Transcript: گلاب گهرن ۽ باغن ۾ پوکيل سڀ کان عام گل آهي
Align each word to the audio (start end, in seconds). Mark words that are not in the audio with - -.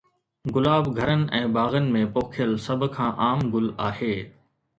گلاب 0.53 0.85
گهرن 0.97 1.21
۽ 1.39 1.41
باغن 1.57 1.85
۾ 1.97 2.01
پوکيل 2.15 2.51
سڀ 2.65 2.81
کان 2.97 3.09
عام 3.27 3.39
گل 3.53 3.67
آهي 3.91 4.13